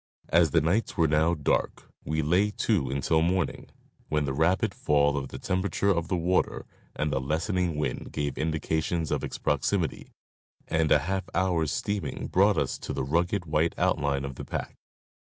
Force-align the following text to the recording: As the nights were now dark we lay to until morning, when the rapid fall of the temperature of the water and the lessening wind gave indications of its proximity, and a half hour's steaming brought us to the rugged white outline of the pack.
As 0.29 0.49
the 0.49 0.61
nights 0.61 0.97
were 0.97 1.07
now 1.07 1.35
dark 1.35 1.83
we 2.03 2.23
lay 2.23 2.49
to 2.49 2.89
until 2.89 3.21
morning, 3.21 3.69
when 4.09 4.25
the 4.25 4.33
rapid 4.33 4.73
fall 4.73 5.15
of 5.15 5.27
the 5.27 5.37
temperature 5.37 5.91
of 5.91 6.07
the 6.07 6.17
water 6.17 6.65
and 6.95 7.13
the 7.13 7.21
lessening 7.21 7.75
wind 7.75 8.11
gave 8.11 8.35
indications 8.35 9.11
of 9.11 9.23
its 9.23 9.37
proximity, 9.37 10.09
and 10.67 10.91
a 10.91 10.97
half 11.05 11.29
hour's 11.35 11.71
steaming 11.71 12.25
brought 12.25 12.57
us 12.57 12.79
to 12.79 12.93
the 12.93 13.03
rugged 13.03 13.45
white 13.45 13.75
outline 13.77 14.25
of 14.25 14.37
the 14.37 14.43
pack. 14.45 14.73